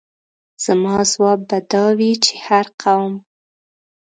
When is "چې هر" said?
2.23-2.65